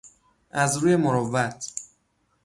[0.51, 1.73] از روی مروت